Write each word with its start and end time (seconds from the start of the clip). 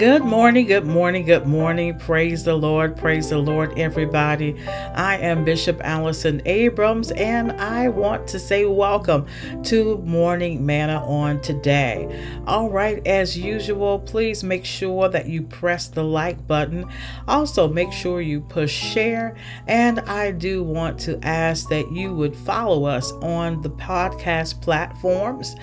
Good 0.00 0.24
morning, 0.24 0.64
good 0.64 0.86
morning, 0.86 1.26
good 1.26 1.46
morning. 1.46 1.98
Praise 1.98 2.42
the 2.42 2.54
Lord, 2.54 2.96
praise 2.96 3.28
the 3.28 3.36
Lord, 3.36 3.78
everybody. 3.78 4.58
I 4.66 5.18
am 5.18 5.44
Bishop 5.44 5.78
Allison 5.84 6.40
Abrams, 6.46 7.10
and 7.10 7.52
I 7.52 7.90
want 7.90 8.26
to 8.28 8.38
say 8.38 8.64
welcome 8.64 9.26
to 9.64 9.98
Morning 9.98 10.64
Manna 10.64 11.04
on 11.04 11.42
today. 11.42 12.40
All 12.46 12.70
right, 12.70 13.06
as 13.06 13.36
usual, 13.36 13.98
please 13.98 14.42
make 14.42 14.64
sure 14.64 15.10
that 15.10 15.26
you 15.26 15.42
press 15.42 15.88
the 15.88 16.02
like 16.02 16.46
button. 16.46 16.86
Also, 17.28 17.68
make 17.68 17.92
sure 17.92 18.22
you 18.22 18.40
push 18.40 18.72
share, 18.72 19.36
and 19.66 20.00
I 20.00 20.30
do 20.30 20.62
want 20.62 20.98
to 21.00 21.22
ask 21.22 21.68
that 21.68 21.92
you 21.92 22.14
would 22.14 22.34
follow 22.34 22.86
us 22.86 23.12
on 23.20 23.60
the 23.60 23.70
podcast 23.70 24.62
platforms 24.62 25.56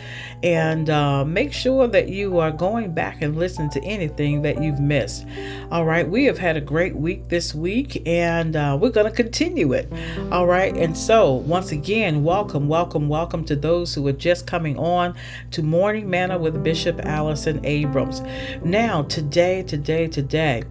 and 0.44 0.92
uh, 0.92 1.26
make 1.26 1.52
sure 1.52 1.88
that 1.88 2.10
you 2.10 2.38
are 2.38 2.52
going 2.52 2.94
back 2.94 3.24
and 3.24 3.36
listen 3.36 3.68
to 3.72 3.84
anything 3.84 4.27
anything 4.28 4.42
that 4.42 4.62
you've 4.62 4.80
missed. 4.80 5.26
All 5.72 5.86
right, 5.86 6.08
we 6.08 6.26
have 6.26 6.38
had 6.38 6.58
a 6.58 6.62
great 6.62 6.96
week 6.96 7.30
this 7.30 7.56
week 7.56 8.02
and 8.06 8.56
uh, 8.56 8.78
we're 8.80 8.90
going 8.90 9.10
to 9.10 9.16
continue 9.16 9.74
it. 9.74 9.92
All 10.32 10.46
right, 10.46 10.76
and 10.76 10.98
so 10.98 11.34
once 11.34 11.72
again, 11.72 12.24
welcome, 12.24 12.68
welcome, 12.68 13.08
welcome 13.08 13.46
to 13.46 13.56
those 13.56 13.94
who 13.94 14.08
are 14.08 14.14
just 14.14 14.48
coming 14.48 14.78
on 14.78 15.16
to 15.52 15.64
Morning 15.64 16.10
Manna 16.10 16.38
with 16.38 16.64
Bishop 16.64 17.00
Allison 17.06 17.66
Abrams. 17.66 18.22
Now, 18.64 19.04
today, 19.04 19.64
today, 19.64 20.08
today, 20.08 20.64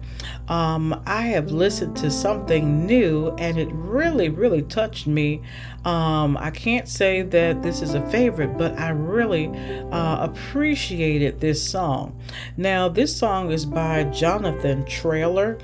um, 0.47 1.01
I 1.05 1.23
have 1.23 1.51
listened 1.51 1.95
to 1.97 2.11
something 2.11 2.85
new 2.85 3.29
and 3.37 3.57
it 3.57 3.69
really, 3.71 4.29
really 4.29 4.61
touched 4.61 5.07
me. 5.07 5.41
Um, 5.87 6.35
I 6.35 6.51
can't 6.51 6.85
say 6.85 7.21
that 7.21 7.63
this 7.63 7.81
is 7.81 7.93
a 7.93 8.05
favorite, 8.09 8.57
but 8.57 8.77
I 8.77 8.89
really 8.89 9.47
uh, 9.89 10.25
appreciated 10.25 11.39
this 11.39 11.65
song. 11.65 12.19
Now, 12.57 12.89
this 12.89 13.15
song 13.15 13.53
is 13.53 13.65
by 13.65 14.03
Jonathan 14.03 14.83
Traylor, 14.85 15.57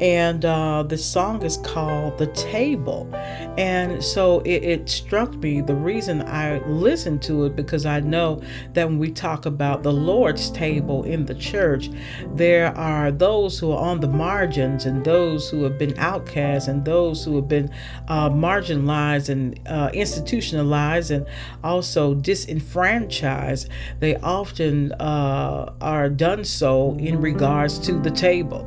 and 0.00 0.44
uh, 0.44 0.82
the 0.82 0.98
song 0.98 1.44
is 1.44 1.58
called 1.58 2.18
The 2.18 2.26
Table. 2.26 3.08
And 3.56 4.02
so 4.02 4.40
it, 4.40 4.64
it 4.64 4.88
struck 4.88 5.36
me 5.36 5.60
the 5.60 5.76
reason 5.76 6.22
I 6.22 6.58
listened 6.66 7.22
to 7.22 7.44
it 7.44 7.54
because 7.54 7.86
I 7.86 8.00
know 8.00 8.42
that 8.72 8.88
when 8.88 8.98
we 8.98 9.12
talk 9.12 9.46
about 9.46 9.84
the 9.84 9.92
Lord's 9.92 10.50
table 10.50 11.04
in 11.04 11.24
the 11.24 11.36
church, 11.36 11.88
there 12.34 12.76
are 12.76 13.12
those 13.12 13.60
who 13.60 13.70
are 13.70 13.78
on 13.78 14.00
the 14.00 14.08
margins 14.08 14.86
and 14.86 15.04
those 15.04 15.48
who 15.48 15.62
have 15.62 15.78
been 15.78 15.96
outcast 15.98 16.66
and 16.66 16.84
those 16.84 17.24
who 17.24 17.36
have 17.36 17.46
been 17.46 17.70
uh, 18.08 18.28
marginalized 18.28 19.28
and 19.28 19.60
uh, 19.68 19.90
institutionalized 19.92 21.10
and 21.10 21.26
also 21.62 22.14
disenfranchised. 22.14 23.68
They 24.00 24.16
often 24.16 24.92
uh, 24.92 25.72
are 25.80 26.08
done 26.08 26.44
so 26.44 26.96
in 26.98 27.20
regards 27.20 27.78
to 27.80 27.98
the 28.00 28.10
table. 28.10 28.66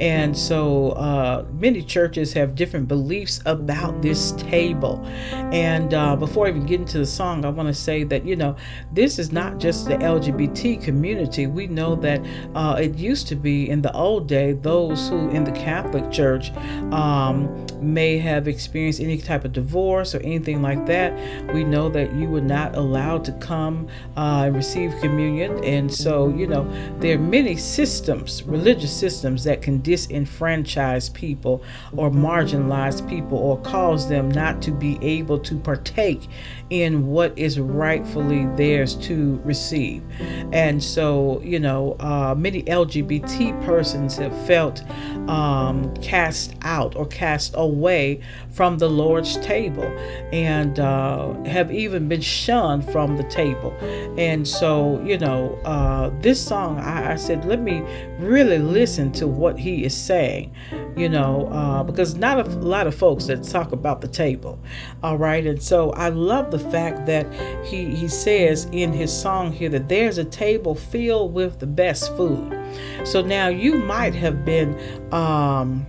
And 0.00 0.36
so 0.36 0.90
uh, 0.90 1.44
many 1.52 1.82
churches 1.82 2.32
have 2.32 2.54
different 2.54 2.88
beliefs 2.88 3.40
about 3.46 4.02
this 4.02 4.32
table. 4.32 5.04
And 5.52 5.94
uh, 5.94 6.16
before 6.16 6.46
I 6.46 6.50
even 6.50 6.66
get 6.66 6.80
into 6.80 6.98
the 6.98 7.06
song, 7.06 7.44
I 7.44 7.48
want 7.50 7.68
to 7.68 7.74
say 7.74 8.04
that, 8.04 8.24
you 8.24 8.36
know, 8.36 8.56
this 8.92 9.18
is 9.18 9.32
not 9.32 9.58
just 9.58 9.86
the 9.86 9.96
LGBT 9.96 10.82
community. 10.82 11.46
We 11.46 11.66
know 11.66 11.94
that 11.96 12.24
uh, 12.54 12.76
it 12.80 12.96
used 12.96 13.28
to 13.28 13.36
be 13.36 13.68
in 13.68 13.82
the 13.82 13.92
old 13.92 14.28
day, 14.28 14.52
those 14.52 15.08
who 15.08 15.28
in 15.30 15.44
the 15.44 15.52
Catholic 15.52 16.10
Church 16.10 16.50
um, 16.92 17.66
may 17.80 18.18
have 18.18 18.48
experienced 18.48 19.00
any 19.00 19.18
type 19.18 19.44
of 19.44 19.52
divorce 19.52 20.14
or 20.14 20.18
anything 20.18 20.37
like 20.46 20.86
that. 20.86 21.12
We 21.52 21.64
know 21.64 21.88
that 21.90 22.14
you 22.14 22.28
were 22.28 22.40
not 22.40 22.76
allowed 22.76 23.24
to 23.26 23.32
come 23.32 23.88
uh, 24.16 24.44
and 24.46 24.56
receive 24.56 24.94
communion. 25.00 25.62
And 25.64 25.92
so, 25.92 26.28
you 26.28 26.46
know, 26.46 26.70
there 27.00 27.16
are 27.16 27.20
many 27.20 27.56
systems, 27.56 28.42
religious 28.44 28.96
systems, 28.96 29.44
that 29.44 29.62
can 29.62 29.80
disenfranchise 29.80 31.12
people 31.12 31.62
or 31.96 32.10
marginalize 32.10 33.06
people 33.08 33.38
or 33.38 33.60
cause 33.62 34.08
them 34.08 34.30
not 34.30 34.62
to 34.62 34.70
be 34.70 34.98
able 35.02 35.38
to 35.40 35.58
partake 35.58 36.28
in 36.70 37.06
what 37.06 37.36
is 37.38 37.58
rightfully 37.58 38.46
theirs 38.56 38.94
to 38.94 39.40
receive. 39.44 40.02
And 40.52 40.82
so, 40.82 41.40
you 41.42 41.58
know, 41.58 41.96
uh, 42.00 42.34
many 42.36 42.62
LGBT 42.64 43.64
persons 43.64 44.16
have 44.16 44.34
felt 44.46 44.82
um, 45.28 45.94
cast 45.96 46.54
out 46.62 46.96
or 46.96 47.06
cast 47.06 47.54
away 47.56 48.20
from 48.50 48.78
the 48.78 48.88
Lord's 48.88 49.36
table 49.38 49.88
and 50.32 50.78
uh, 50.78 51.32
have 51.44 51.72
even 51.72 52.08
been 52.08 52.20
shunned 52.20 52.90
from 52.90 53.16
the 53.16 53.22
table. 53.24 53.72
And 54.18 54.46
so, 54.46 55.00
you 55.02 55.16
know, 55.16 55.58
uh, 55.64 56.10
this 56.20 56.44
song, 56.44 56.78
I, 56.78 57.12
I, 57.12 57.16
said, 57.16 57.44
let 57.44 57.60
me 57.60 57.82
really 58.18 58.58
listen 58.58 59.10
to 59.12 59.26
what 59.26 59.58
he 59.58 59.84
is 59.84 59.96
saying, 59.96 60.54
you 60.96 61.08
know, 61.08 61.46
uh, 61.48 61.82
because 61.82 62.14
not 62.14 62.46
a 62.46 62.50
lot 62.58 62.86
of 62.86 62.94
folks 62.94 63.24
that 63.26 63.42
talk 63.42 63.72
about 63.72 64.00
the 64.00 64.08
table. 64.08 64.58
All 65.02 65.16
right. 65.16 65.46
And 65.46 65.62
so 65.62 65.92
I 65.92 66.10
love 66.10 66.50
the 66.50 66.58
fact 66.58 67.06
that 67.06 67.26
he, 67.64 67.86
he 67.94 68.08
says 68.08 68.68
in 68.72 68.92
his 68.92 69.12
song 69.12 69.52
here 69.52 69.70
that 69.70 69.88
there's 69.88 70.18
a 70.18 70.24
table 70.24 70.74
filled 70.74 71.32
with 71.32 71.58
the 71.58 71.66
best 71.66 72.14
food. 72.16 72.54
So 73.04 73.22
now 73.22 73.48
you 73.48 73.76
might 73.76 74.14
have 74.14 74.44
been 74.44 74.78
um, 75.12 75.86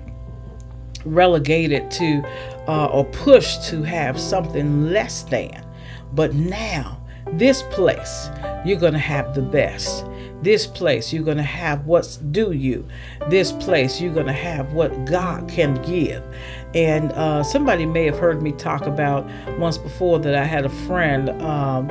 relegated 1.06 1.90
to 1.92 2.24
uh, 2.68 2.86
or 2.88 3.06
pushed 3.06 3.64
to 3.66 3.84
have 3.84 4.20
something 4.20 4.92
less 4.92 5.24
than. 5.24 5.66
But 6.14 6.34
now, 6.34 7.02
this 7.34 7.64
place, 7.64 8.30
you're 8.66 8.80
going 8.80 8.94
to 8.94 9.00
have 9.00 9.36
the 9.36 9.42
best. 9.42 10.06
This 10.42 10.66
place, 10.66 11.12
you're 11.12 11.24
going 11.24 11.38
to 11.38 11.44
have 11.44 11.86
what's 11.86 12.18
due 12.18 12.52
you. 12.52 12.88
This 13.30 13.52
place, 13.52 14.00
you're 14.00 14.14
going 14.14 14.26
to 14.26 14.34
have 14.34 14.74
what 14.74 15.06
God 15.06 15.50
can 15.50 15.76
give. 15.84 16.24
And 16.74 17.12
uh, 17.12 17.44
somebody 17.44 17.86
may 17.86 18.06
have 18.06 18.18
heard 18.18 18.42
me 18.42 18.54
talk 18.54 18.84
about 18.84 19.28
once 19.60 19.78
before 19.78 20.20
that 20.20 20.36
I 20.36 20.46
had 20.46 20.66
a 20.66 20.70
friend 20.70 21.30
um, 21.42 21.90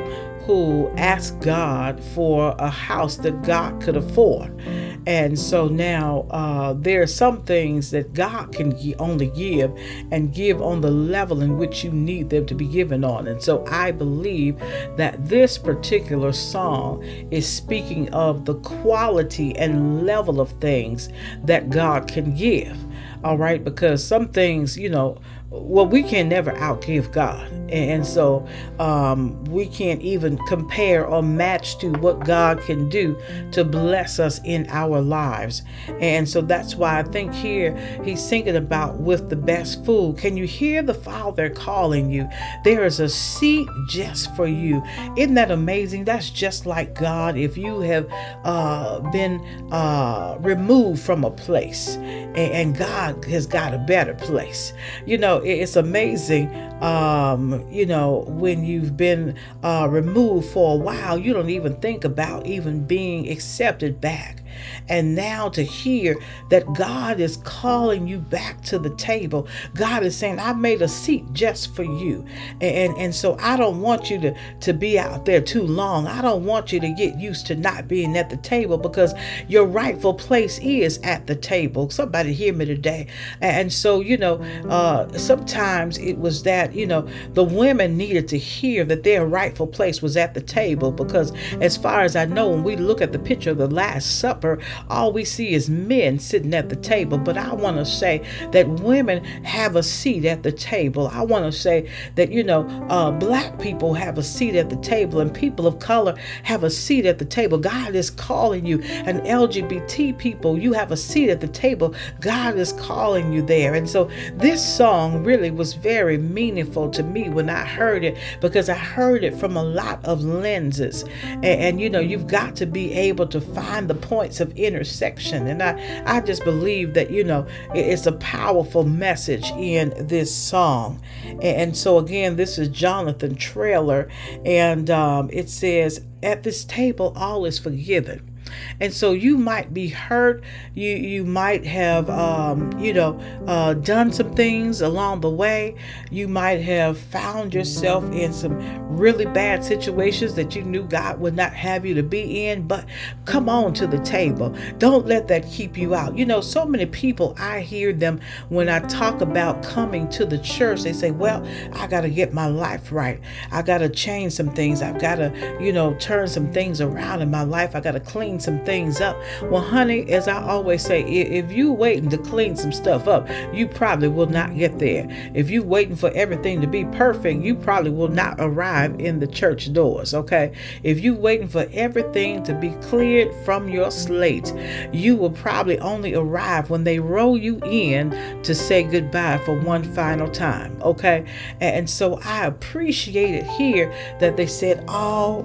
who 0.48 0.88
asked 0.96 1.38
God 1.40 2.02
for 2.02 2.56
a 2.58 2.70
house 2.70 3.16
that 3.18 3.42
God 3.42 3.82
could 3.82 3.96
afford. 3.96 4.58
And 5.06 5.38
so 5.38 5.68
now 5.68 6.26
uh, 6.30 6.72
there 6.72 7.02
are 7.02 7.06
some 7.06 7.42
things 7.42 7.90
that 7.90 8.14
God 8.14 8.54
can 8.54 8.72
only 8.98 9.26
give 9.26 9.70
and 10.10 10.32
give 10.32 10.62
on 10.62 10.80
the 10.80 10.90
level 10.90 11.42
in 11.42 11.58
which 11.58 11.84
you 11.84 11.90
need 11.90 12.30
them 12.30 12.46
to 12.46 12.54
be 12.54 12.66
given 12.66 13.04
on. 13.04 13.26
And 13.26 13.42
so 13.42 13.62
I 13.66 13.90
believe 13.90 14.58
that 14.96 15.28
this 15.28 15.58
particular 15.58 16.32
song 16.32 17.04
is 17.30 17.46
speaking 17.46 18.08
of 18.14 18.46
the 18.46 18.54
quality 18.54 19.54
and 19.54 20.06
level 20.06 20.40
of 20.40 20.52
things 20.62 21.10
that 21.44 21.68
God 21.68 22.08
can 22.08 22.34
give. 22.34 22.74
All 23.22 23.36
right, 23.36 23.62
because 23.62 24.02
some 24.02 24.28
things, 24.28 24.78
you 24.78 24.88
know, 24.88 25.18
well, 25.50 25.86
we 25.86 26.02
can 26.02 26.28
never 26.28 26.52
outgive 26.52 27.10
God. 27.10 27.50
And 27.70 28.06
so 28.06 28.46
um, 28.78 29.42
we 29.44 29.66
can't 29.66 30.00
even 30.02 30.36
compare 30.46 31.06
or 31.06 31.22
match 31.22 31.78
to 31.78 31.90
what 31.92 32.24
God 32.24 32.60
can 32.62 32.88
do 32.90 33.18
to 33.52 33.64
bless 33.64 34.18
us 34.18 34.40
in 34.44 34.66
our 34.68 35.00
lives. 35.00 35.62
And 36.00 36.28
so 36.28 36.42
that's 36.42 36.74
why 36.74 36.98
I 36.98 37.02
think 37.02 37.32
here 37.32 37.76
he's 38.04 38.28
thinking 38.28 38.56
about 38.56 38.96
with 38.98 39.30
the 39.30 39.36
best 39.36 39.84
food. 39.86 40.18
Can 40.18 40.36
you 40.36 40.46
hear 40.46 40.82
the 40.82 40.94
Father 40.94 41.48
calling 41.48 42.10
you? 42.10 42.28
There 42.64 42.84
is 42.84 43.00
a 43.00 43.08
seat 43.08 43.68
just 43.88 44.34
for 44.36 44.46
you. 44.46 44.82
Isn't 45.16 45.34
that 45.34 45.50
amazing? 45.50 46.04
That's 46.04 46.30
just 46.30 46.66
like 46.66 46.94
God. 46.94 47.38
If 47.38 47.56
you 47.56 47.80
have 47.80 48.06
uh, 48.44 49.00
been 49.10 49.40
uh, 49.72 50.36
removed 50.40 51.00
from 51.00 51.24
a 51.24 51.30
place 51.30 51.96
and, 51.96 52.36
and 52.36 52.76
God 52.76 53.24
has 53.26 53.46
got 53.46 53.72
a 53.72 53.78
better 53.78 54.14
place, 54.14 54.74
you 55.06 55.16
know 55.16 55.37
it's 55.44 55.76
amazing, 55.76 56.54
um, 56.82 57.66
you 57.70 57.86
know, 57.86 58.24
when 58.28 58.64
you've 58.64 58.96
been 58.96 59.36
uh, 59.62 59.88
removed 59.90 60.48
for 60.48 60.74
a 60.74 60.76
while, 60.76 61.18
you 61.18 61.32
don't 61.32 61.50
even 61.50 61.76
think 61.76 62.04
about 62.04 62.46
even 62.46 62.84
being 62.86 63.30
accepted 63.30 64.00
back. 64.00 64.42
And 64.88 65.14
now 65.14 65.48
to 65.50 65.62
hear 65.62 66.16
that 66.50 66.72
God 66.74 67.20
is 67.20 67.36
calling 67.38 68.06
you 68.06 68.18
back 68.18 68.62
to 68.64 68.78
the 68.78 68.90
table, 68.90 69.48
God 69.74 70.02
is 70.02 70.16
saying, 70.16 70.38
I 70.38 70.52
made 70.52 70.82
a 70.82 70.88
seat 70.88 71.24
just 71.32 71.74
for 71.74 71.84
you. 71.84 72.24
And, 72.60 72.96
and 72.96 73.14
so 73.14 73.36
I 73.40 73.56
don't 73.56 73.80
want 73.80 74.10
you 74.10 74.20
to, 74.20 74.34
to 74.60 74.72
be 74.72 74.98
out 74.98 75.24
there 75.24 75.40
too 75.40 75.62
long. 75.62 76.06
I 76.06 76.22
don't 76.22 76.44
want 76.44 76.72
you 76.72 76.80
to 76.80 76.88
get 76.92 77.18
used 77.18 77.46
to 77.48 77.54
not 77.54 77.88
being 77.88 78.16
at 78.16 78.30
the 78.30 78.36
table 78.36 78.78
because 78.78 79.14
your 79.48 79.66
rightful 79.66 80.14
place 80.14 80.58
is 80.60 80.98
at 81.02 81.26
the 81.26 81.34
table. 81.36 81.90
Somebody 81.90 82.32
hear 82.32 82.54
me 82.54 82.64
today. 82.64 83.08
And 83.40 83.72
so, 83.72 84.00
you 84.00 84.16
know, 84.16 84.36
uh, 84.68 85.10
sometimes 85.18 85.98
it 85.98 86.18
was 86.18 86.42
that, 86.44 86.74
you 86.74 86.86
know, 86.86 87.08
the 87.34 87.44
women 87.44 87.96
needed 87.96 88.28
to 88.28 88.38
hear 88.38 88.84
that 88.84 89.02
their 89.02 89.26
rightful 89.26 89.66
place 89.66 90.00
was 90.00 90.16
at 90.16 90.34
the 90.34 90.40
table 90.40 90.90
because, 90.90 91.32
as 91.60 91.76
far 91.76 92.02
as 92.02 92.16
I 92.16 92.24
know, 92.24 92.48
when 92.48 92.64
we 92.64 92.76
look 92.76 93.00
at 93.00 93.12
the 93.12 93.18
picture 93.18 93.50
of 93.50 93.58
the 93.58 93.68
Last 93.68 94.18
Supper, 94.18 94.47
all 94.88 95.12
we 95.12 95.24
see 95.24 95.52
is 95.52 95.68
men 95.68 96.18
sitting 96.18 96.54
at 96.54 96.68
the 96.68 96.76
table. 96.76 97.18
But 97.18 97.36
I 97.36 97.52
want 97.52 97.76
to 97.76 97.84
say 97.84 98.22
that 98.52 98.68
women 98.68 99.24
have 99.44 99.76
a 99.76 99.82
seat 99.82 100.24
at 100.24 100.42
the 100.42 100.52
table. 100.52 101.08
I 101.08 101.22
want 101.22 101.44
to 101.44 101.52
say 101.52 101.90
that, 102.14 102.30
you 102.30 102.42
know, 102.42 102.66
uh, 102.88 103.10
black 103.10 103.58
people 103.58 103.94
have 103.94 104.16
a 104.16 104.22
seat 104.22 104.54
at 104.54 104.70
the 104.70 104.76
table 104.76 105.20
and 105.20 105.32
people 105.32 105.66
of 105.66 105.78
color 105.78 106.14
have 106.44 106.64
a 106.64 106.70
seat 106.70 107.04
at 107.06 107.18
the 107.18 107.24
table. 107.24 107.58
God 107.58 107.94
is 107.94 108.10
calling 108.10 108.64
you, 108.64 108.80
and 108.82 109.20
LGBT 109.20 110.16
people, 110.18 110.58
you 110.58 110.72
have 110.72 110.92
a 110.92 110.96
seat 110.96 111.30
at 111.30 111.40
the 111.40 111.48
table. 111.48 111.94
God 112.20 112.56
is 112.56 112.72
calling 112.72 113.32
you 113.32 113.42
there. 113.42 113.74
And 113.74 113.88
so 113.88 114.10
this 114.34 114.64
song 114.64 115.24
really 115.24 115.50
was 115.50 115.74
very 115.74 116.18
meaningful 116.18 116.90
to 116.90 117.02
me 117.02 117.28
when 117.28 117.50
I 117.50 117.64
heard 117.64 118.04
it 118.04 118.16
because 118.40 118.68
I 118.68 118.74
heard 118.74 119.24
it 119.24 119.34
from 119.34 119.56
a 119.56 119.62
lot 119.62 120.04
of 120.04 120.24
lenses. 120.24 121.04
And, 121.24 121.44
and 121.44 121.80
you 121.80 121.90
know, 121.90 122.00
you've 122.00 122.26
got 122.26 122.56
to 122.56 122.66
be 122.66 122.92
able 122.92 123.26
to 123.28 123.40
find 123.40 123.88
the 123.88 123.94
points 123.94 124.37
of 124.40 124.56
intersection. 124.56 125.46
And 125.46 125.62
I, 125.62 126.02
I 126.06 126.20
just 126.20 126.44
believe 126.44 126.94
that, 126.94 127.10
you 127.10 127.24
know, 127.24 127.46
it's 127.74 128.06
a 128.06 128.12
powerful 128.12 128.84
message 128.84 129.50
in 129.52 129.94
this 129.98 130.34
song. 130.34 131.00
And 131.42 131.76
so, 131.76 131.98
again, 131.98 132.36
this 132.36 132.58
is 132.58 132.68
Jonathan 132.68 133.34
Traylor, 133.34 134.08
and 134.44 134.90
um, 134.90 135.30
it 135.32 135.48
says, 135.48 136.04
At 136.22 136.42
this 136.42 136.64
table, 136.64 137.12
all 137.16 137.44
is 137.44 137.58
forgiven. 137.58 138.37
And 138.80 138.92
so 138.92 139.12
you 139.12 139.36
might 139.36 139.74
be 139.74 139.88
hurt. 139.88 140.42
You 140.74 140.90
you 140.90 141.24
might 141.24 141.64
have 141.66 142.08
um, 142.10 142.78
you 142.78 142.92
know 142.92 143.18
uh, 143.46 143.74
done 143.74 144.12
some 144.12 144.34
things 144.34 144.80
along 144.80 145.20
the 145.20 145.30
way. 145.30 145.74
You 146.10 146.28
might 146.28 146.60
have 146.62 146.98
found 146.98 147.54
yourself 147.54 148.04
in 148.12 148.32
some 148.32 148.56
really 148.96 149.26
bad 149.26 149.64
situations 149.64 150.34
that 150.34 150.54
you 150.54 150.62
knew 150.62 150.84
God 150.84 151.20
would 151.20 151.34
not 151.34 151.52
have 151.52 151.84
you 151.84 151.94
to 151.94 152.02
be 152.02 152.46
in. 152.46 152.66
But 152.66 152.86
come 153.24 153.48
on 153.48 153.72
to 153.74 153.86
the 153.86 153.98
table. 153.98 154.54
Don't 154.78 155.06
let 155.06 155.28
that 155.28 155.46
keep 155.50 155.76
you 155.76 155.94
out. 155.94 156.16
You 156.16 156.26
know, 156.26 156.40
so 156.40 156.64
many 156.64 156.86
people 156.86 157.34
I 157.38 157.60
hear 157.60 157.92
them 157.92 158.20
when 158.48 158.68
I 158.68 158.80
talk 158.80 159.20
about 159.20 159.62
coming 159.62 160.08
to 160.10 160.24
the 160.24 160.38
church. 160.38 160.82
They 160.82 160.92
say, 160.92 161.10
"Well, 161.10 161.46
I 161.72 161.86
got 161.86 162.02
to 162.02 162.10
get 162.10 162.32
my 162.32 162.46
life 162.46 162.92
right. 162.92 163.20
I 163.50 163.62
got 163.62 163.78
to 163.78 163.88
change 163.88 164.32
some 164.32 164.50
things. 164.50 164.82
I've 164.82 165.00
got 165.00 165.16
to 165.16 165.58
you 165.60 165.72
know 165.72 165.94
turn 165.94 166.28
some 166.28 166.52
things 166.52 166.80
around 166.80 167.22
in 167.22 167.30
my 167.30 167.42
life. 167.42 167.74
I 167.74 167.80
got 167.80 167.92
to 167.92 168.00
clean 168.00 168.27
some 168.36 168.64
things 168.64 169.00
up. 169.00 169.16
Well, 169.44 169.62
honey, 169.62 170.10
as 170.10 170.26
I 170.26 170.42
always 170.42 170.82
say, 170.82 171.02
if 171.02 171.52
you 171.52 171.72
waiting 171.72 172.10
to 172.10 172.18
clean 172.18 172.56
some 172.56 172.72
stuff 172.72 173.06
up, 173.06 173.28
you 173.52 173.68
probably 173.68 174.08
will 174.08 174.26
not 174.26 174.56
get 174.56 174.80
there. 174.80 175.06
If 175.34 175.50
you 175.50 175.62
waiting 175.62 175.94
for 175.94 176.10
everything 176.10 176.60
to 176.60 176.66
be 176.66 176.84
perfect, 176.86 177.42
you 177.42 177.54
probably 177.54 177.92
will 177.92 178.08
not 178.08 178.36
arrive 178.38 178.98
in 178.98 179.20
the 179.20 179.26
church 179.26 179.72
doors. 179.72 180.14
Okay, 180.14 180.52
if 180.82 180.98
you 181.00 181.14
waiting 181.14 181.48
for 181.48 181.68
everything 181.72 182.42
to 182.42 182.54
be 182.54 182.70
cleared 182.82 183.32
from 183.44 183.68
your 183.68 183.90
slate, 183.90 184.52
you 184.92 185.14
will 185.14 185.30
probably 185.30 185.78
only 185.78 186.14
arrive 186.14 186.70
when 186.70 186.82
they 186.82 186.98
roll 186.98 187.36
you 187.36 187.60
in 187.64 188.10
to 188.42 188.54
say 188.54 188.82
goodbye 188.82 189.38
for 189.44 189.58
one 189.60 189.84
final 189.94 190.28
time. 190.28 190.80
Okay, 190.82 191.24
and 191.60 191.88
so 191.88 192.18
I 192.24 192.46
appreciate 192.46 193.34
it 193.34 193.46
here 193.46 193.92
that 194.18 194.36
they 194.36 194.46
said 194.46 194.84
all 194.88 195.44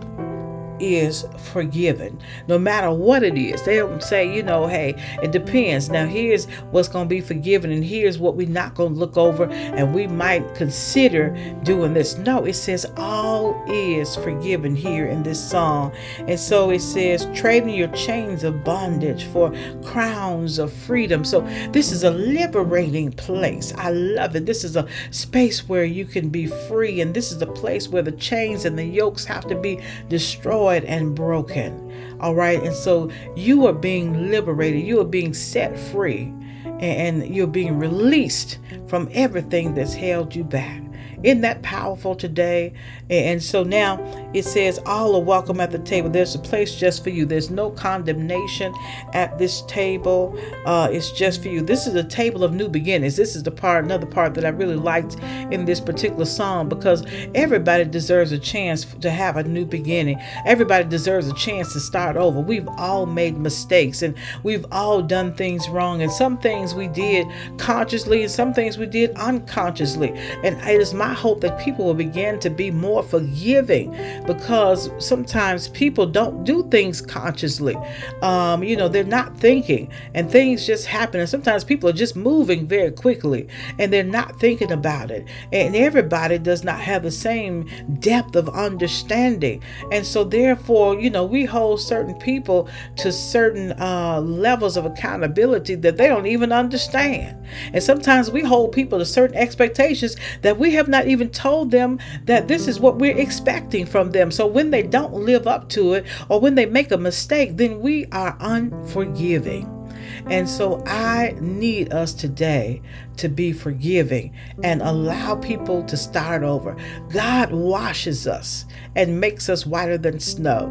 is 0.79 1.25
forgiven, 1.51 2.19
no 2.47 2.57
matter 2.57 2.91
what 2.91 3.23
it 3.23 3.37
is. 3.37 3.61
They 3.63 3.77
don't 3.77 4.01
say, 4.01 4.33
you 4.33 4.43
know, 4.43 4.67
hey, 4.67 4.95
it 5.21 5.31
depends. 5.31 5.89
Now, 5.89 6.05
here's 6.05 6.45
what's 6.71 6.87
going 6.87 7.05
to 7.05 7.09
be 7.09 7.21
forgiven, 7.21 7.71
and 7.71 7.83
here's 7.83 8.17
what 8.17 8.35
we're 8.35 8.47
not 8.47 8.75
going 8.75 8.93
to 8.93 8.99
look 8.99 9.17
over, 9.17 9.49
and 9.49 9.93
we 9.93 10.07
might 10.07 10.55
consider 10.55 11.29
doing 11.63 11.93
this. 11.93 12.17
No, 12.17 12.45
it 12.45 12.53
says 12.53 12.85
all 12.97 13.63
is 13.67 14.15
forgiven 14.15 14.75
here 14.75 15.07
in 15.07 15.23
this 15.23 15.43
song. 15.43 15.93
And 16.27 16.39
so 16.39 16.69
it 16.71 16.81
says, 16.81 17.27
trading 17.33 17.75
your 17.75 17.89
chains 17.89 18.43
of 18.43 18.63
bondage 18.63 19.25
for 19.25 19.53
crowns 19.83 20.59
of 20.59 20.73
freedom. 20.73 21.23
So 21.23 21.41
this 21.71 21.91
is 21.91 22.03
a 22.03 22.11
liberating 22.11 23.11
place. 23.11 23.73
I 23.77 23.91
love 23.91 24.35
it. 24.35 24.45
This 24.45 24.63
is 24.63 24.75
a 24.75 24.87
space 25.11 25.67
where 25.69 25.85
you 25.85 26.05
can 26.05 26.29
be 26.29 26.47
free, 26.47 27.01
and 27.01 27.13
this 27.13 27.31
is 27.31 27.41
a 27.41 27.47
place 27.47 27.89
where 27.89 28.01
the 28.01 28.11
chains 28.11 28.65
and 28.65 28.77
the 28.77 28.85
yokes 28.85 29.25
have 29.25 29.47
to 29.47 29.55
be 29.55 29.79
destroyed 30.09 30.62
destroyed 30.63 30.83
and 30.85 31.15
broken. 31.15 32.17
All 32.19 32.35
right. 32.35 32.61
And 32.61 32.73
so 32.73 33.11
you 33.35 33.67
are 33.67 33.73
being 33.73 34.29
liberated, 34.29 34.85
you 34.85 34.99
are 35.01 35.05
being 35.05 35.33
set 35.33 35.77
free, 35.77 36.33
and 36.79 37.27
you're 37.35 37.47
being 37.47 37.77
released 37.77 38.59
from 38.87 39.09
everything 39.11 39.75
that's 39.75 39.93
held 39.93 40.35
you 40.35 40.43
back. 40.43 40.81
Isn't 41.23 41.41
that 41.41 41.61
powerful 41.61 42.15
today? 42.15 42.73
And 43.09 43.41
so 43.41 43.63
now 43.63 43.97
it 44.33 44.45
says, 44.45 44.79
All 44.85 45.15
are 45.15 45.21
welcome 45.21 45.59
at 45.59 45.71
the 45.71 45.79
table. 45.79 46.09
There's 46.09 46.35
a 46.35 46.39
place 46.39 46.75
just 46.75 47.03
for 47.03 47.09
you. 47.09 47.25
There's 47.25 47.49
no 47.49 47.69
condemnation 47.71 48.73
at 49.13 49.37
this 49.37 49.61
table. 49.63 50.37
Uh, 50.65 50.89
it's 50.91 51.11
just 51.11 51.41
for 51.41 51.49
you. 51.49 51.61
This 51.61 51.87
is 51.87 51.95
a 51.95 52.03
table 52.03 52.43
of 52.43 52.53
new 52.53 52.67
beginnings. 52.67 53.15
This 53.15 53.35
is 53.35 53.43
the 53.43 53.51
part, 53.51 53.85
another 53.85 54.05
part 54.05 54.33
that 54.35 54.45
I 54.45 54.49
really 54.49 54.75
liked 54.75 55.17
in 55.51 55.65
this 55.65 55.79
particular 55.79 56.25
song 56.25 56.69
because 56.69 57.05
everybody 57.35 57.85
deserves 57.85 58.31
a 58.31 58.39
chance 58.39 58.85
to 58.85 59.11
have 59.11 59.37
a 59.37 59.43
new 59.43 59.65
beginning. 59.65 60.19
Everybody 60.45 60.85
deserves 60.85 61.27
a 61.27 61.33
chance 61.35 61.73
to 61.73 61.79
start 61.79 62.17
over. 62.17 62.39
We've 62.39 62.67
all 62.77 63.05
made 63.05 63.37
mistakes 63.37 64.01
and 64.01 64.15
we've 64.43 64.65
all 64.71 65.01
done 65.01 65.33
things 65.33 65.69
wrong. 65.69 66.01
And 66.01 66.11
some 66.11 66.37
things 66.37 66.73
we 66.73 66.87
did 66.87 67.27
consciously 67.57 68.23
and 68.23 68.31
some 68.31 68.53
things 68.53 68.77
we 68.77 68.85
did 68.85 69.11
unconsciously. 69.11 70.11
And 70.43 70.57
it 70.61 70.81
is 70.81 70.93
my 70.93 71.13
hope 71.13 71.41
that 71.41 71.59
people 71.59 71.85
will 71.85 71.93
begin 71.93 72.39
to 72.39 72.49
be 72.49 72.71
more 72.71 73.03
forgiving 73.03 73.93
because 74.25 74.89
sometimes 74.99 75.67
people 75.69 76.05
don't 76.05 76.43
do 76.43 76.67
things 76.69 77.01
consciously. 77.01 77.75
Um, 78.21 78.63
you 78.63 78.77
know, 78.77 78.87
they're 78.87 79.03
not 79.03 79.37
thinking 79.37 79.91
and 80.13 80.29
things 80.29 80.65
just 80.65 80.85
happen. 80.85 81.19
And 81.19 81.29
sometimes 81.29 81.63
people 81.63 81.89
are 81.89 81.93
just 81.93 82.15
moving 82.15 82.67
very 82.67 82.91
quickly 82.91 83.47
and 83.79 83.91
they're 83.91 84.03
not 84.03 84.39
thinking 84.39 84.71
about 84.71 85.11
it. 85.11 85.27
And 85.51 85.75
everybody 85.75 86.37
does 86.37 86.63
not 86.63 86.79
have 86.79 87.03
the 87.03 87.11
same 87.11 87.67
depth 87.99 88.35
of 88.35 88.49
understanding. 88.49 89.61
And 89.91 90.05
so, 90.05 90.23
therefore, 90.23 90.99
you 90.99 91.09
know, 91.09 91.25
we 91.25 91.45
hold 91.45 91.81
certain 91.81 92.15
people 92.15 92.69
to 92.97 93.11
certain 93.11 93.73
uh, 93.73 94.21
levels 94.21 94.77
of 94.77 94.85
accountability 94.85 95.75
that 95.75 95.97
they 95.97 96.07
don't 96.07 96.27
even 96.27 96.51
understand. 96.51 97.45
And 97.73 97.83
sometimes 97.83 98.31
we 98.31 98.41
hold 98.41 98.71
people 98.71 98.99
to 98.99 99.05
certain 99.05 99.37
expectations 99.37 100.15
that 100.41 100.57
we 100.57 100.71
have 100.73 100.87
not 100.87 101.07
even 101.07 101.29
told 101.29 101.71
them 101.71 101.99
that 102.25 102.47
this 102.47 102.67
is 102.67 102.79
what 102.79 102.97
we're 102.97 103.17
expecting 103.17 103.85
from 103.85 104.11
them. 104.13 104.31
So 104.31 104.47
when 104.47 104.71
they 104.71 104.83
don't 104.83 105.13
live 105.13 105.47
up 105.47 105.69
to 105.69 105.93
it 105.93 106.05
or 106.29 106.39
when 106.39 106.55
they 106.55 106.65
make 106.65 106.91
a 106.91 106.97
mistake, 106.97 107.57
then 107.57 107.81
we 107.81 108.05
are 108.11 108.37
unforgiving. 108.39 109.82
And 110.27 110.47
so 110.47 110.83
I 110.85 111.35
need 111.39 111.93
us 111.93 112.13
today 112.13 112.81
to 113.17 113.29
be 113.29 113.51
forgiving 113.53 114.33
and 114.63 114.81
allow 114.81 115.35
people 115.35 115.83
to 115.83 115.97
start 115.97 116.43
over. 116.43 116.75
God 117.09 117.51
washes 117.51 118.27
us 118.27 118.65
and 118.95 119.19
makes 119.19 119.49
us 119.49 119.65
whiter 119.65 119.97
than 119.97 120.19
snow. 120.19 120.69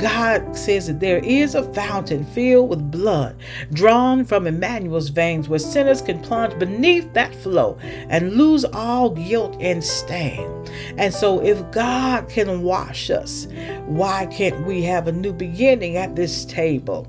God 0.00 0.56
says 0.56 0.86
that 0.86 1.00
there 1.00 1.18
is 1.18 1.54
a 1.54 1.70
fountain 1.74 2.24
filled 2.24 2.70
with 2.70 2.90
blood 2.90 3.36
drawn 3.72 4.24
from 4.24 4.46
Emmanuel's 4.46 5.08
veins 5.08 5.48
where 5.48 5.58
sinners 5.58 6.00
can 6.00 6.20
plunge 6.20 6.58
beneath 6.58 7.12
that 7.12 7.34
flow 7.34 7.78
and 8.08 8.34
lose 8.34 8.64
all 8.64 9.10
guilt 9.10 9.56
and 9.60 9.82
stain. 9.82 10.48
And 10.96 11.12
so, 11.12 11.40
if 11.40 11.70
God 11.70 12.28
can 12.28 12.62
wash 12.62 13.10
us, 13.10 13.46
why 13.86 14.26
can't 14.26 14.66
we 14.66 14.82
have 14.82 15.06
a 15.06 15.12
new 15.12 15.32
beginning 15.32 15.96
at 15.96 16.16
this 16.16 16.44
table? 16.44 17.06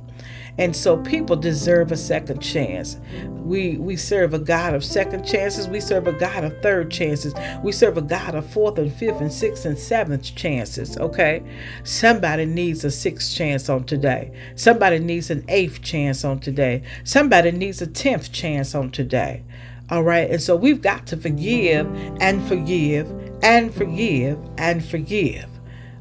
And 0.58 0.76
so 0.76 0.98
people 0.98 1.36
deserve 1.36 1.92
a 1.92 1.98
second 1.98 2.40
chance. 2.40 2.98
We 3.30 3.78
we 3.78 3.96
serve 3.96 4.34
a 4.34 4.40
God 4.40 4.76
of 4.76 4.84
second 4.84 5.26
chances. 5.26 5.68
We 5.68 5.80
serve 5.80 6.08
a 6.08 6.14
God 6.14 6.44
of 6.44 6.62
third 6.62 6.92
chances. 6.92 7.34
We 7.64 7.72
serve 7.72 7.98
a 7.98 8.02
God 8.02 8.36
of 8.36 8.46
fourth 8.46 8.78
and 8.78 8.94
fifth 8.94 9.20
and 9.20 9.34
sixth 9.34 9.66
and 9.66 9.78
seventh 9.78 10.36
chances. 10.36 10.98
Okay? 10.98 11.44
Somebody 11.84 12.46
needs 12.46 12.84
a 12.84 12.92
sixth 12.92 13.36
chance 13.36 13.68
on 13.68 13.86
today. 13.86 14.32
Somebody 14.56 15.00
needs 15.00 15.32
an 15.32 15.44
eighth 15.48 15.82
chance 15.82 16.24
on 16.24 16.40
today. 16.40 16.84
Somebody 17.04 17.52
needs 17.52 17.82
a 17.82 17.88
tenth 17.88 18.32
chance 18.32 18.76
on 18.76 18.92
today. 18.92 19.44
All 19.90 20.04
right. 20.04 20.30
And 20.30 20.42
so 20.42 20.56
we've 20.56 20.82
got 20.82 21.08
to 21.08 21.18
forgive 21.18 21.88
and 22.22 22.44
forgive 22.48 23.12
and 23.42 23.74
forgive 23.74 24.40
and 24.58 24.84
forgive. 24.86 25.53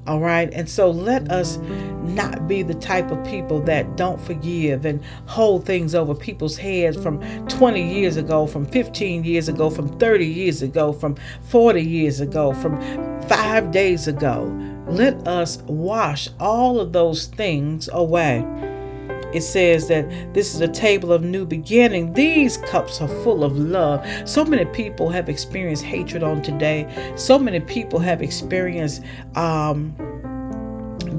All 0.06 0.18
right. 0.18 0.52
And 0.52 0.68
so 0.68 0.90
let 0.90 1.30
us 1.30 1.58
not 2.02 2.48
be 2.48 2.62
the 2.62 2.74
type 2.74 3.10
of 3.12 3.24
people 3.24 3.60
that 3.60 3.96
don't 3.96 4.20
forgive 4.20 4.84
and 4.84 5.02
hold 5.26 5.64
things 5.64 5.94
over 5.94 6.14
people's 6.14 6.56
heads 6.56 7.00
from 7.00 7.20
20 7.46 7.80
years 7.80 8.16
ago, 8.16 8.46
from 8.46 8.66
15 8.66 9.22
years 9.22 9.48
ago, 9.48 9.70
from 9.70 9.88
30 9.98 10.26
years 10.26 10.62
ago, 10.62 10.92
from 10.92 11.16
40 11.42 11.80
years 11.80 12.20
ago, 12.20 12.52
from 12.52 12.80
five 13.28 13.70
days 13.70 14.08
ago. 14.08 14.44
Let 14.88 15.26
us 15.28 15.58
wash 15.62 16.28
all 16.40 16.80
of 16.80 16.92
those 16.92 17.26
things 17.26 17.88
away 17.92 18.44
it 19.32 19.42
says 19.42 19.88
that 19.88 20.34
this 20.34 20.54
is 20.54 20.60
a 20.60 20.68
table 20.68 21.12
of 21.12 21.22
new 21.22 21.44
beginning. 21.44 22.12
These 22.12 22.58
cups 22.58 23.00
are 23.00 23.08
full 23.22 23.44
of 23.44 23.56
love. 23.56 24.06
So 24.28 24.44
many 24.44 24.64
people 24.66 25.08
have 25.10 25.28
experienced 25.28 25.84
hatred 25.84 26.22
on 26.22 26.42
today. 26.42 27.12
So 27.16 27.38
many 27.38 27.60
people 27.60 27.98
have 27.98 28.22
experienced 28.22 29.02
um, 29.34 29.96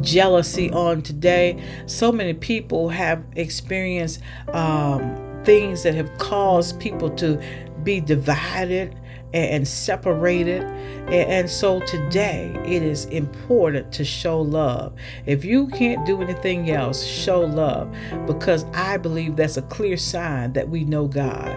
jealousy 0.02 0.72
on 0.72 1.02
today. 1.02 1.62
So 1.86 2.12
many 2.12 2.34
people 2.34 2.90
have 2.90 3.24
experienced 3.36 4.22
um, 4.50 5.42
things 5.44 5.84
that 5.84 5.96
have 5.96 6.16
caused 6.18 6.80
people 6.80 7.10
to 7.12 7.42
be 7.84 8.00
divided 8.00 8.96
and 9.34 9.68
separated. 9.68 10.64
And 11.08 11.50
so 11.50 11.80
today 11.82 12.56
it 12.66 12.84
is 12.84 13.06
important 13.06 13.92
to 13.94 14.06
show 14.06 14.40
love. 14.42 14.94
If 15.26 15.44
you 15.44 15.68
can't 15.68 16.06
do 16.06 16.22
anything 16.22 16.70
else, 16.72 17.04
show 17.04 17.42
love 17.42 17.94
because 18.26 18.66
I 18.74 18.98
believe 18.98 19.36
that's 19.36 19.58
a 19.58 19.64
clear 19.64 19.98
sign 19.98 20.54
that 20.54 20.70
we 20.70 20.84
know 20.84 21.08
God 21.08 21.56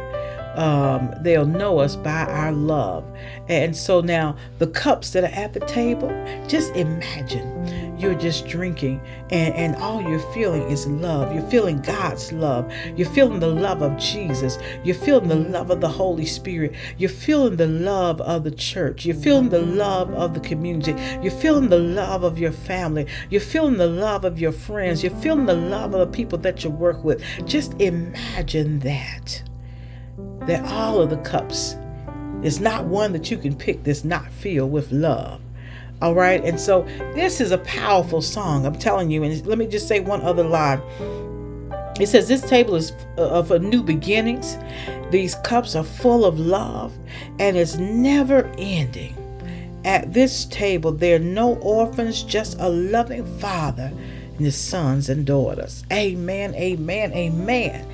um, 0.57 1.15
they'll 1.21 1.47
know 1.47 1.79
us 1.79 1.97
by 1.97 2.25
our 2.25 2.53
love. 2.53 3.05
And 3.49 3.77
so 3.77 4.01
now, 4.01 4.37
the 4.59 4.67
cups 4.67 5.11
that 5.11 5.25
are 5.25 5.35
at 5.35 5.53
the 5.53 5.61
table, 5.61 6.09
just 6.49 6.75
imagine 6.75 7.97
you're 7.99 8.15
just 8.15 8.47
drinking, 8.47 9.01
and, 9.31 9.55
and 9.55 9.77
all 9.77 10.03
you're 10.03 10.33
feeling 10.33 10.63
is 10.63 10.87
love. 10.87 11.33
You're 11.33 11.49
feeling 11.49 11.81
God's 11.81 12.31
love. 12.31 12.71
You're 12.95 13.09
feeling 13.09 13.41
the 13.41 13.47
love 13.47 13.81
of 13.81 13.97
Jesus. 13.97 14.59
You're 14.85 14.95
feeling 14.95 15.29
the 15.29 15.37
love 15.37 15.71
of 15.71 15.81
the 15.81 15.89
Holy 15.89 16.27
Spirit. 16.27 16.75
You're 16.99 17.09
feeling 17.09 17.57
the 17.57 17.67
love 17.67 18.21
of 18.21 18.45
the 18.45 18.51
church. 18.51 19.07
You're 19.07 19.17
feeling 19.17 19.49
the 19.49 19.63
love 19.63 20.13
of 20.13 20.35
the 20.35 20.41
community. 20.41 20.95
You're 21.23 21.33
feeling 21.33 21.71
the 21.71 21.79
love 21.79 22.23
of 22.23 22.39
your 22.39 22.53
family. 22.53 23.07
You're 23.31 23.41
feeling 23.41 23.79
the 23.79 23.87
love 23.87 24.25
of 24.25 24.39
your 24.39 24.53
friends. 24.53 25.03
You're 25.03 25.17
feeling 25.17 25.47
the 25.47 25.55
love 25.55 25.95
of 25.95 26.01
the 26.01 26.15
people 26.15 26.39
that 26.39 26.65
you 26.65 26.71
work 26.71 27.03
with. 27.03 27.23
Just 27.47 27.81
imagine 27.81 28.81
that 28.81 29.43
that 30.47 30.65
all 30.73 31.01
of 31.01 31.11
the 31.11 31.17
cups 31.19 31.77
is 32.43 32.61
not 32.61 32.85
one 32.85 33.13
that 33.13 33.31
you 33.31 33.37
can 33.37 33.55
pick 33.55 33.83
that's 33.85 34.05
not 34.05 34.31
filled 34.31 34.73
with 34.73 34.93
love. 34.93 35.41
All 36.03 36.15
right. 36.15 36.45
And 36.45 36.61
so 36.61 36.83
this 37.15 37.41
is 37.41 37.53
a 37.53 37.59
powerful 37.59 38.21
song. 38.21 38.67
I'm 38.67 38.79
telling 38.79 39.11
you. 39.11 39.23
And 39.23 39.47
let 39.47 39.59
me 39.59 39.67
just 39.67 39.89
say 39.89 40.01
one 40.01 40.23
other 40.23 40.45
line. 40.45 40.81
It 41.99 42.09
says, 42.09 42.29
This 42.29 42.43
table 42.43 42.75
is 42.75 42.93
of 43.17 43.51
uh, 43.51 43.55
uh, 43.55 43.59
new 43.59 43.83
beginnings. 43.83 44.59
These 45.11 45.37
cups 45.37 45.75
are 45.75 45.85
full 45.85 46.25
of 46.25 46.39
love 46.39 46.93
and 47.39 47.57
it's 47.57 47.77
never 47.77 48.51
ending. 48.59 49.15
At 49.85 50.13
this 50.13 50.45
table, 50.47 50.93
there 50.93 51.17
are 51.17 51.21
no 51.21 51.55
orphans, 51.59 52.23
just 52.23 52.59
a 52.59 52.69
loving 52.69 53.25
father 53.39 53.93
his 54.45 54.57
sons 54.57 55.09
and 55.09 55.25
daughters. 55.25 55.85
Amen, 55.93 56.55
amen, 56.55 57.13
amen 57.13 57.87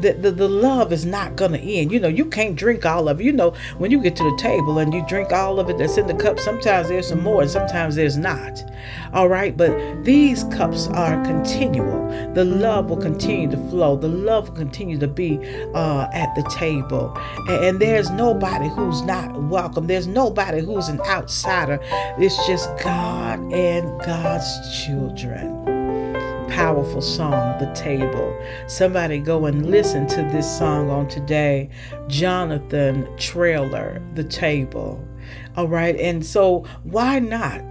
the, 0.00 0.12
the, 0.12 0.30
the 0.30 0.48
love 0.48 0.92
is 0.92 1.04
not 1.04 1.36
going 1.36 1.52
to 1.52 1.60
end. 1.60 1.92
You 1.92 2.00
know, 2.00 2.08
you 2.08 2.24
can't 2.26 2.56
drink 2.56 2.86
all 2.86 3.08
of 3.08 3.20
it. 3.20 3.24
You 3.24 3.32
know, 3.32 3.54
when 3.78 3.90
you 3.90 4.00
get 4.00 4.16
to 4.16 4.24
the 4.24 4.36
table 4.36 4.78
and 4.78 4.92
you 4.94 5.04
drink 5.06 5.32
all 5.32 5.58
of 5.58 5.68
it 5.68 5.78
that's 5.78 5.96
in 5.96 6.06
the 6.06 6.14
cup, 6.14 6.38
sometimes 6.38 6.88
there's 6.88 7.08
some 7.08 7.22
more 7.22 7.42
and 7.42 7.50
sometimes 7.50 7.96
there's 7.96 8.16
not. 8.16 8.62
All 9.12 9.28
right, 9.28 9.56
but 9.56 10.04
these 10.04 10.44
cups 10.44 10.88
are 10.88 11.22
continual. 11.24 12.08
The 12.34 12.44
love 12.44 12.90
will 12.90 12.96
continue 12.96 13.50
to 13.50 13.56
flow, 13.68 13.96
the 13.96 14.08
love 14.08 14.48
will 14.48 14.56
continue 14.56 14.98
to 14.98 15.08
be 15.08 15.38
uh, 15.74 16.08
at 16.12 16.34
the 16.34 16.42
table. 16.50 17.12
And, 17.48 17.64
and 17.64 17.80
there's 17.80 18.10
nobody 18.10 18.68
who's 18.68 19.02
not 19.02 19.34
welcome, 19.42 19.86
there's 19.86 20.06
nobody 20.06 20.60
who's 20.60 20.88
an 20.88 21.00
outsider. 21.02 21.80
It's 22.18 22.46
just 22.46 22.68
God 22.82 23.40
and 23.52 24.00
God's 24.00 24.84
children 24.84 25.77
powerful 26.58 27.00
song, 27.00 27.56
The 27.60 27.72
Table. 27.72 28.36
Somebody 28.66 29.20
go 29.20 29.46
and 29.46 29.70
listen 29.70 30.08
to 30.08 30.22
this 30.24 30.58
song 30.58 30.90
on 30.90 31.06
today. 31.06 31.70
Jonathan 32.08 33.08
Traylor, 33.16 34.02
The 34.14 34.24
Table. 34.24 35.06
All 35.56 35.68
right. 35.68 35.94
And 35.94 36.26
so, 36.26 36.64
why 36.82 37.20
not? 37.20 37.62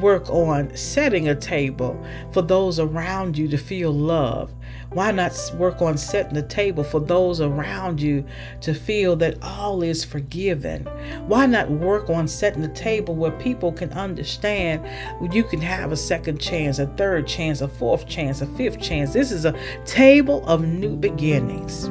work 0.00 0.28
on 0.28 0.74
setting 0.76 1.28
a 1.28 1.34
table 1.34 1.96
for 2.32 2.42
those 2.42 2.80
around 2.80 3.38
you 3.38 3.46
to 3.46 3.56
feel 3.56 3.92
love? 3.92 4.52
Why 4.94 5.10
not 5.10 5.36
work 5.56 5.82
on 5.82 5.98
setting 5.98 6.34
the 6.34 6.42
table 6.42 6.84
for 6.84 7.00
those 7.00 7.40
around 7.40 8.00
you 8.00 8.24
to 8.60 8.72
feel 8.72 9.16
that 9.16 9.42
all 9.42 9.82
is 9.82 10.04
forgiven? 10.04 10.84
Why 11.26 11.46
not 11.46 11.68
work 11.68 12.08
on 12.08 12.28
setting 12.28 12.62
the 12.62 12.68
table 12.68 13.16
where 13.16 13.32
people 13.32 13.72
can 13.72 13.92
understand 13.92 14.86
you 15.34 15.42
can 15.42 15.60
have 15.60 15.90
a 15.90 15.96
second 15.96 16.40
chance, 16.40 16.78
a 16.78 16.86
third 16.86 17.26
chance, 17.26 17.60
a 17.60 17.66
fourth 17.66 18.06
chance, 18.06 18.40
a 18.40 18.46
fifth 18.46 18.80
chance? 18.80 19.12
This 19.12 19.32
is 19.32 19.44
a 19.44 19.58
table 19.84 20.46
of 20.46 20.64
new 20.64 20.94
beginnings. 20.94 21.90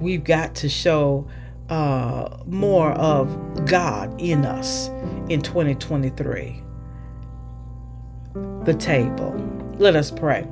We've 0.00 0.22
got 0.22 0.54
to 0.56 0.68
show 0.68 1.26
uh, 1.68 2.36
more 2.46 2.92
of 2.92 3.66
God 3.66 4.14
in 4.20 4.44
us 4.44 4.90
in 5.28 5.42
2023. 5.42 6.62
The 8.62 8.74
table. 8.74 9.34
Let 9.78 9.96
us 9.96 10.12
pray. 10.12 10.46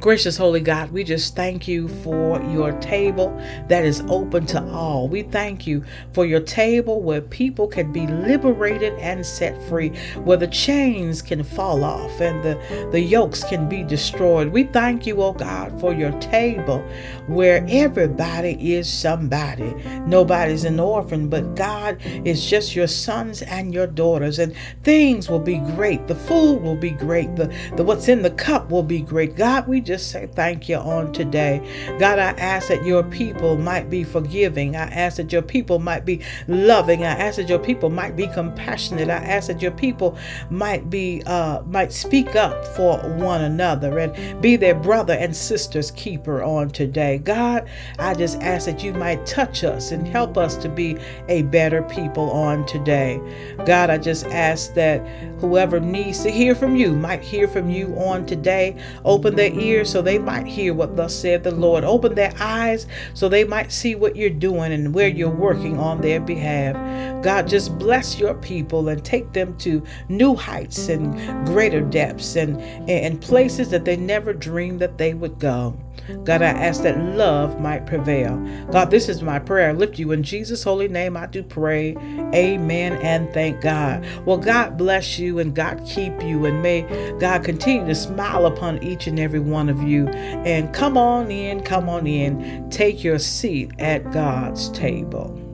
Gracious 0.00 0.38
Holy 0.38 0.60
God, 0.60 0.92
we 0.92 1.04
just 1.04 1.36
thank 1.36 1.68
you 1.68 1.86
for 1.86 2.42
your 2.44 2.72
table 2.80 3.36
that 3.68 3.84
is 3.84 4.02
open 4.08 4.46
to 4.46 4.64
all. 4.70 5.06
We 5.08 5.24
thank 5.24 5.66
you 5.66 5.84
for 6.14 6.24
your 6.24 6.40
table 6.40 7.02
where 7.02 7.20
people 7.20 7.68
can 7.68 7.92
be 7.92 8.06
liberated 8.06 8.94
and 8.94 9.24
set 9.26 9.62
free, 9.64 9.90
where 10.24 10.38
the 10.38 10.46
chains 10.46 11.20
can 11.20 11.44
fall 11.44 11.84
off 11.84 12.18
and 12.18 12.42
the, 12.42 12.88
the 12.92 13.00
yokes 13.00 13.44
can 13.44 13.68
be 13.68 13.82
destroyed. 13.82 14.48
We 14.48 14.64
thank 14.64 15.06
you, 15.06 15.20
oh 15.20 15.34
God, 15.34 15.78
for 15.78 15.92
your 15.92 16.12
table 16.12 16.78
where 17.26 17.62
everybody 17.68 18.74
is 18.74 18.90
somebody. 18.90 19.74
Nobody's 20.06 20.64
an 20.64 20.80
orphan, 20.80 21.28
but 21.28 21.54
God 21.54 21.98
is 22.24 22.46
just 22.46 22.74
your 22.74 22.86
sons 22.86 23.42
and 23.42 23.74
your 23.74 23.86
daughters, 23.86 24.38
and 24.38 24.56
things 24.82 25.28
will 25.28 25.40
be 25.40 25.58
great. 25.58 26.06
The 26.06 26.14
food 26.14 26.62
will 26.62 26.74
be 26.76 26.90
great. 26.90 27.36
The, 27.36 27.54
the 27.76 27.84
what's 27.84 28.08
in 28.08 28.22
the 28.22 28.30
cup 28.30 28.70
will 28.70 28.82
be 28.82 29.02
great. 29.02 29.36
God, 29.36 29.68
we 29.68 29.89
just 29.90 30.12
say 30.12 30.28
thank 30.34 30.68
you 30.68 30.76
on 30.76 31.12
today. 31.12 31.60
God, 31.98 32.20
I 32.20 32.30
ask 32.38 32.68
that 32.68 32.84
your 32.84 33.02
people 33.02 33.56
might 33.56 33.90
be 33.90 34.04
forgiving. 34.04 34.76
I 34.76 34.84
ask 34.84 35.16
that 35.16 35.32
your 35.32 35.42
people 35.42 35.80
might 35.80 36.04
be 36.04 36.20
loving. 36.46 37.02
I 37.02 37.10
ask 37.10 37.38
that 37.38 37.48
your 37.48 37.58
people 37.58 37.90
might 37.90 38.14
be 38.14 38.28
compassionate. 38.28 39.10
I 39.10 39.16
ask 39.16 39.48
that 39.48 39.60
your 39.60 39.72
people 39.72 40.16
might 40.48 40.90
be 40.90 41.24
uh, 41.26 41.62
might 41.62 41.92
speak 41.92 42.36
up 42.36 42.64
for 42.76 42.98
one 43.16 43.42
another 43.42 43.98
and 43.98 44.40
be 44.40 44.54
their 44.54 44.76
brother 44.76 45.14
and 45.14 45.34
sister's 45.34 45.90
keeper 45.90 46.40
on 46.40 46.70
today. 46.70 47.18
God, 47.18 47.68
I 47.98 48.14
just 48.14 48.40
ask 48.40 48.66
that 48.66 48.84
you 48.84 48.92
might 48.92 49.26
touch 49.26 49.64
us 49.64 49.90
and 49.90 50.06
help 50.06 50.38
us 50.38 50.54
to 50.58 50.68
be 50.68 50.98
a 51.26 51.42
better 51.42 51.82
people 51.82 52.30
on 52.30 52.64
today. 52.66 53.20
God, 53.66 53.90
I 53.90 53.98
just 53.98 54.24
ask 54.26 54.72
that 54.74 55.04
whoever 55.40 55.80
needs 55.80 56.22
to 56.22 56.30
hear 56.30 56.54
from 56.54 56.76
you 56.76 56.92
might 56.92 57.22
hear 57.22 57.48
from 57.48 57.70
you 57.70 57.88
on 57.98 58.24
today. 58.24 58.76
Open 59.04 59.34
their 59.34 59.52
ears 59.52 59.79
so 59.84 60.02
they 60.02 60.18
might 60.18 60.46
hear 60.46 60.74
what 60.74 60.96
thus 60.96 61.14
said 61.14 61.44
the 61.44 61.50
Lord. 61.50 61.84
Open 61.84 62.14
their 62.14 62.32
eyes 62.38 62.86
so 63.14 63.28
they 63.28 63.44
might 63.44 63.72
see 63.72 63.94
what 63.94 64.16
you're 64.16 64.30
doing 64.30 64.72
and 64.72 64.94
where 64.94 65.08
you're 65.08 65.28
working 65.28 65.78
on 65.78 66.00
their 66.00 66.20
behalf. 66.20 66.74
God, 67.22 67.48
just 67.48 67.78
bless 67.78 68.18
your 68.18 68.34
people 68.34 68.88
and 68.88 69.04
take 69.04 69.32
them 69.32 69.56
to 69.58 69.82
new 70.08 70.34
heights 70.34 70.88
and 70.88 71.46
greater 71.46 71.80
depths 71.80 72.36
and, 72.36 72.60
and 72.88 73.20
places 73.20 73.70
that 73.70 73.84
they 73.84 73.96
never 73.96 74.32
dreamed 74.32 74.80
that 74.80 74.98
they 74.98 75.14
would 75.14 75.38
go. 75.38 75.76
God, 76.24 76.42
I 76.42 76.46
ask 76.46 76.82
that 76.82 76.98
love 77.16 77.60
might 77.60 77.86
prevail. 77.86 78.36
God, 78.70 78.90
this 78.90 79.08
is 79.08 79.22
my 79.22 79.38
prayer. 79.38 79.70
I 79.70 79.72
lift 79.72 79.98
you 79.98 80.12
in 80.12 80.22
Jesus' 80.22 80.62
holy 80.62 80.88
name. 80.88 81.16
I 81.16 81.26
do 81.26 81.42
pray. 81.42 81.96
Amen 82.34 82.94
and 83.02 83.32
thank 83.32 83.60
God. 83.60 84.06
Well, 84.26 84.38
God 84.38 84.76
bless 84.76 85.18
you 85.18 85.38
and 85.38 85.54
God 85.54 85.82
keep 85.86 86.22
you 86.22 86.46
and 86.46 86.62
may 86.62 86.82
God 87.18 87.44
continue 87.44 87.86
to 87.86 87.94
smile 87.94 88.46
upon 88.46 88.82
each 88.82 89.06
and 89.06 89.18
every 89.18 89.40
one 89.40 89.68
of 89.68 89.82
you. 89.82 90.08
And 90.08 90.72
come 90.74 90.96
on 90.96 91.30
in, 91.30 91.62
come 91.62 91.88
on 91.88 92.06
in, 92.06 92.68
take 92.70 93.04
your 93.04 93.18
seat 93.18 93.72
at 93.78 94.10
God's 94.12 94.68
table. 94.70 95.49